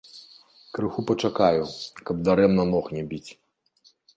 [0.77, 1.63] Крыху пачакаю,
[2.11, 3.25] каб дарэмна ног не біць.